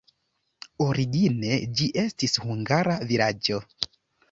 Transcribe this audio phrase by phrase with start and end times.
[0.85, 3.63] Origine ĝi estis hungara vilaĝo.